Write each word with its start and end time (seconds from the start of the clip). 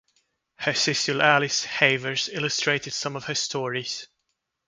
Her 0.55 0.73
sister 0.73 1.21
Alice 1.21 1.63
Havers 1.63 2.27
illustrated 2.27 2.89
some 2.89 3.15
of 3.15 3.25
her 3.25 3.35
stories. 3.35 4.07